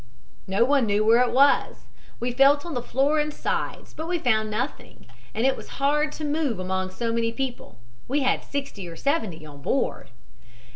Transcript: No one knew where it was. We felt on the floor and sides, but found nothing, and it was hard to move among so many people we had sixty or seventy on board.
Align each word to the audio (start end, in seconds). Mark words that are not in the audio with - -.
No 0.47 0.65
one 0.65 0.87
knew 0.87 1.05
where 1.05 1.21
it 1.21 1.31
was. 1.31 1.85
We 2.19 2.31
felt 2.31 2.65
on 2.65 2.73
the 2.73 2.81
floor 2.81 3.19
and 3.19 3.31
sides, 3.31 3.93
but 3.93 4.11
found 4.23 4.49
nothing, 4.49 5.05
and 5.31 5.45
it 5.45 5.55
was 5.55 5.77
hard 5.77 6.11
to 6.13 6.25
move 6.25 6.57
among 6.57 6.89
so 6.89 7.13
many 7.13 7.31
people 7.31 7.77
we 8.07 8.21
had 8.21 8.43
sixty 8.43 8.87
or 8.87 8.95
seventy 8.95 9.45
on 9.45 9.61
board. 9.61 10.09